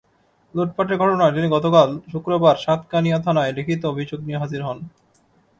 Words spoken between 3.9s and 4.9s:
অভিযোগ নিয়ে হাজির হন।